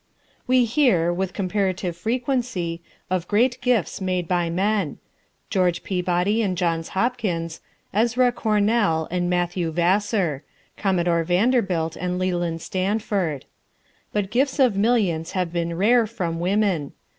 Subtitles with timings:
[0.51, 4.97] ]We hear, with comparative frequency, of great gifts made by men:
[5.51, 7.61] George Peabody and Johns Hopkins,
[7.93, 10.43] Ezra Cornell and Matthew Vassar,
[10.75, 13.45] Commodore Vanderbilt and Leland Stanford.
[14.11, 16.93] But gifts of millions have been rare from women.